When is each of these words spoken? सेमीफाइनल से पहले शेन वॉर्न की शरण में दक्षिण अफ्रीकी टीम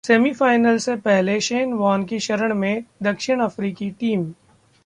सेमीफाइनल 0.03 0.77
से 0.77 0.95
पहले 0.95 1.39
शेन 1.39 1.73
वॉर्न 1.73 2.03
की 2.03 2.19
शरण 2.19 2.53
में 2.53 2.83
दक्षिण 3.03 3.39
अफ्रीकी 3.39 3.89
टीम 3.89 4.23